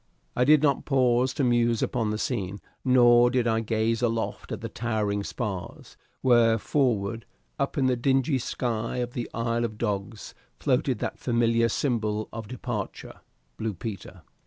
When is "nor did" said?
2.83-3.45